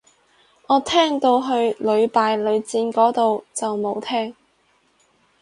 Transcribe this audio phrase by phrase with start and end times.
[0.65, 1.47] 我聽到去
[1.79, 4.35] 屢敗屢戰個到就冇聽